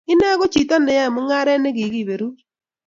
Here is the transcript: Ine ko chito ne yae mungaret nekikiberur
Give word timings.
Ine 0.11 0.27
ko 0.39 0.45
chito 0.53 0.75
ne 0.79 0.93
yae 0.99 1.09
mungaret 1.13 1.59
nekikiberur 1.61 2.33